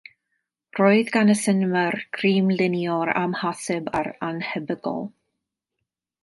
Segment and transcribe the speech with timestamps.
[0.77, 5.07] Roedd gan y sinema'r grym i lunio'r amhosib a'r annhebygol